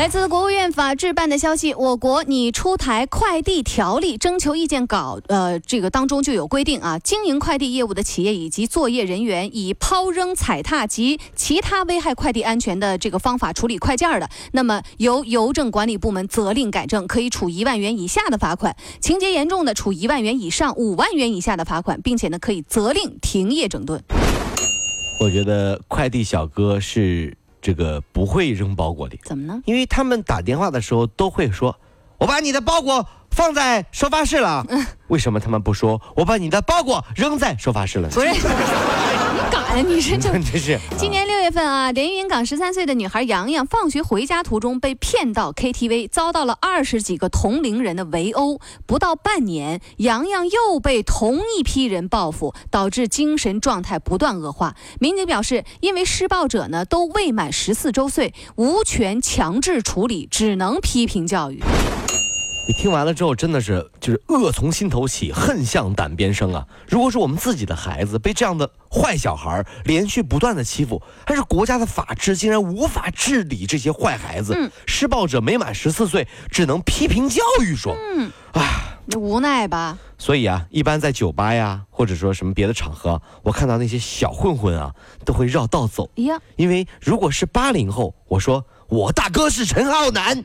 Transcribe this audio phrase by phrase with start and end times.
[0.00, 24.02] 来自国务院法制办的消息，我国拟出台快递条例征求意见稿，呃，这个当中就有规定啊，经营快递业务的企业以及作业人员以抛扔、踩踏及其他危害快递安全的这个方法处理快件的，那么由邮政管理部门责令改正，可以处一万元以下的罚款；情节严重的，处一万元以上五万元以下的罚款，并且呢，可以责令停业整顿。
[25.20, 27.36] 我觉得快递小哥是。
[27.60, 29.60] 这个不会扔包裹的，怎么呢？
[29.66, 31.78] 因为他们打电话的时候都会说
[32.18, 34.66] ：“我把你的包裹放在收发室了。”
[35.08, 38.28] 为什么他们不说：“我把你的包裹扔在收发室了？”不是。
[39.86, 40.78] 你这 真是。
[40.98, 48.60] 今年六份啊，连云港十三岁的女孩洋洋放学回家途中被骗到 KTV，遭到了二十几个同龄人的围殴。
[48.86, 54.76] 不到半年，洋洋又被同一批人报复，导致精神状态不断恶化。
[55.00, 61.62] 民警表示，因为施暴者呢都未满十四周岁，无权强制处理，只能批评教育。
[62.70, 66.64] 你听完了之后，真的是就是恶从心头起，恨向胆边生啊！
[66.86, 79.98] 如果是我们自己的孩子被这样的坏小孩连续不断的欺负，但是国家的法制竟然无法治理这些坏孩子，施暴者没满十四岁，只能批评教育说，嗯，啊，无奈吧？
[80.16, 86.08] 所以啊，一般在酒吧呀，或者说什么别的场合，我看到那些小混混啊，都会绕道走。
[86.18, 90.44] 呀，因为如果是八零后，我说我大哥是陈浩南。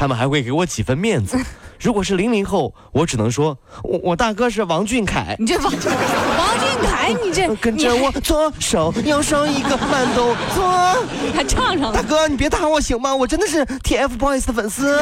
[0.00, 1.38] 他们还会给我几分面子。
[1.78, 5.36] 如果是零零后，我只能说，我我大哥是王俊凯。
[5.38, 10.96] 你这王王俊凯，你这跟着我左手右手一个慢动作，
[11.36, 11.92] 还唱上了。
[11.92, 13.14] 大哥，你别打我行吗？
[13.14, 14.98] 我真的是 TFBOYS 的粉丝。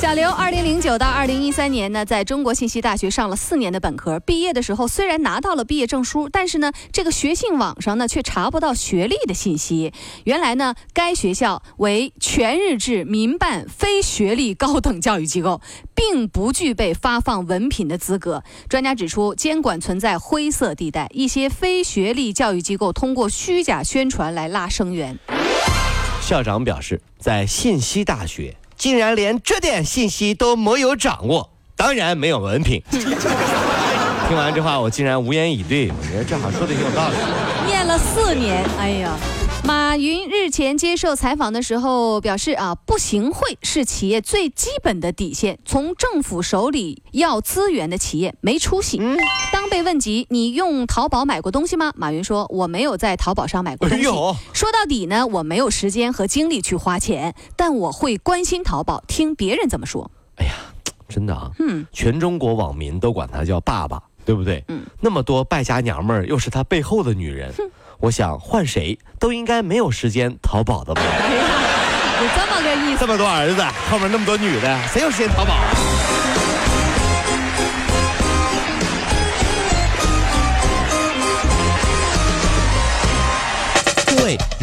[0.00, 4.20] 小刘，二零零九到二零一三年呢，在中国信息大学上了四年的本科。
[4.20, 9.92] 毕业的时候虽然拿到了毕业证书，但是呢，这个学信网上呢却查不到学历的信息。
[10.22, 15.60] 原来呢，该学校为全日制民办非学历高等教育机构，
[15.96, 18.44] 并不具备发放文凭的资格。
[18.68, 25.18] 专家指出，监管存在灰色地带，一些非学历教育机构通过虚假宣传来拉生源。
[26.20, 28.56] 校长表示，在信息大学。
[28.78, 32.80] 竟然连这点信息都没有掌握，当然没有文凭。
[32.90, 35.90] 听完这话，我竟然无言以对。
[35.90, 37.16] 我觉得这话说的挺有道理。
[37.66, 39.16] 念了四年，哎呀。
[39.64, 45.58] 马云日前接受采访的时候表示：“啊，不行贿是企业最基本的底线。
[45.64, 48.98] 从政府手里要资源的企业没出息。”
[49.52, 51.92] 当被问及你用淘宝买过东西吗？
[51.96, 54.04] 马云说：“我没有在淘宝上买过东西。
[54.04, 60.52] 说到底呢，我没有时间和精力去花钱，但我会关心淘宝，听别人怎么说。”哎呀，
[61.08, 64.64] 真的啊，嗯，全中国网民都管他叫爸爸，对不对？
[64.68, 67.52] 嗯，那么多败家娘们儿，又是他背后的女人。
[68.00, 71.02] 我想换谁都应该没有时间淘宝的吧？
[71.02, 73.00] 有这么个意思？
[73.00, 75.54] 这么多儿子，后面那么多女的，谁有时间淘宝？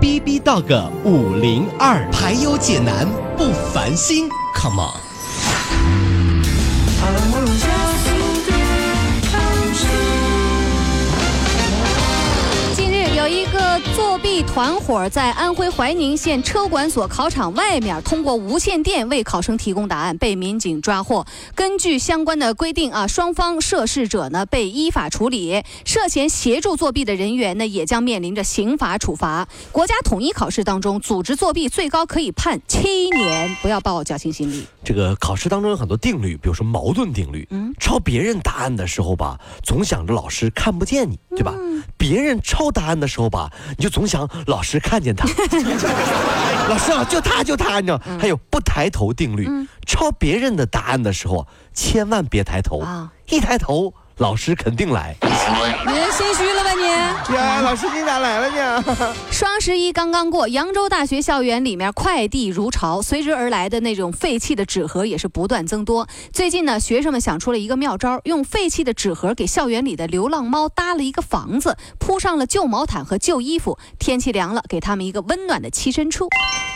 [0.00, 3.06] B B Dog 五零二，排忧解难
[3.36, 5.09] 不烦心，Come on。
[13.94, 21.26] 作弊团伙在安徽怀宁县车管所考场外面通过无线电为考生提供答案，被民警抓获。
[21.54, 29.48] 根据相关的规定啊，双方涉事者呢被依法处理，涉嫌协助作弊的人员呢也将面临着刑法处罚。
[29.72, 34.66] 国家统一考试当中，组织作弊最高可以判七年，不要抱侥幸心理。
[34.84, 37.46] 这个考试当中有很多定律，比如说矛盾定律。
[37.50, 41.54] 嗯，抄别人答案的时候吧，总想着老师看不见你，对吧？
[41.96, 43.39] 别人抄答案的时候吧，
[43.76, 45.28] 你就总想老师看见他。
[46.68, 48.00] 老师啊，就他就他，你知道？
[48.20, 49.48] 还有不抬头定律，
[49.86, 52.82] 抄别人的答案的时候，千万别抬头，
[53.28, 53.92] 一抬头。
[54.16, 55.16] 老师肯定来。
[55.22, 56.86] 你心虚了吧你？
[57.36, 59.14] 呀，老师你咋来了呢？
[59.30, 66.08] 双十一刚刚过，扬州大学校园里面快递如潮，随之而来的那种废弃的纸盒也是不断增多。
[66.32, 76.28] 最近呢，学生们想出了一个妙招，用废弃的纸盒给校园里的流浪猫搭了一个房子，铺上了旧毛毯和旧衣服，天气凉了，给他们一个温暖的栖身处。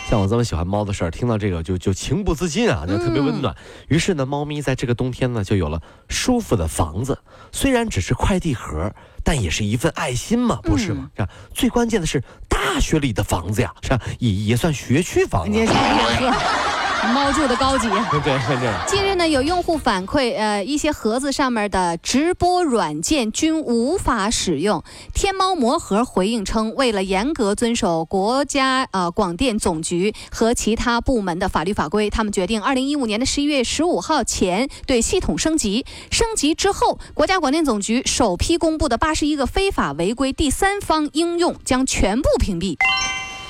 [0.09, 3.57] 像我这么喜欢猫的事儿，听到这个就就情不自禁啊，就特别温暖。
[3.89, 7.19] 于是呢，猫咪在这个冬天呢，就有了舒服的房子。
[7.50, 8.93] 虽然只是快递盒，
[9.25, 11.11] 但也是一份爱心嘛，不是吗？
[11.17, 11.29] 是吧？
[11.55, 14.00] 最关键的是大学里的房子呀，是吧？
[14.19, 16.84] 也也算学区房、啊。
[17.12, 17.89] 猫住的高级。
[18.11, 18.73] 对对对。
[18.87, 24.83] 近日呢，有用户反馈，呃，一些盒子上面的直播软件均无法使用。
[25.12, 35.85] 天猫魔盒回应称，为了严格遵守国家呃广电总局和其他部门的法律法规，他们决定二零一五年的十一月十五号前对系统升级。
[36.11, 42.77] 升级之后，国家广电总局首批公布的八十一个非法违规第三方应用将全部屏蔽。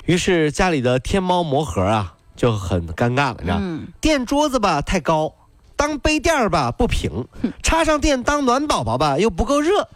[0.06, 2.14] 于是家里的天猫魔盒啊。
[2.36, 5.34] 就很尴尬了，你知道嗯垫桌子吧太高，
[5.76, 7.26] 当杯垫儿吧不平，
[7.62, 9.88] 插上电当暖宝宝吧又不够热。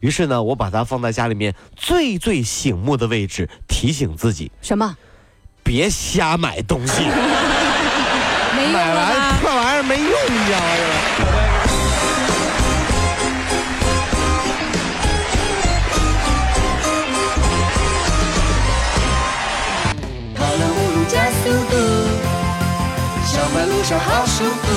[0.00, 4.96] 于是呢，我把它放在家里面最最醒目的位置，提醒自己什么？
[5.62, 7.04] 别瞎买东西，
[8.72, 9.38] 买完吧？
[9.42, 11.23] 这玩意儿没用，你知道吗？
[23.84, 24.73] 跑了五路加速度，上班路上好舒服。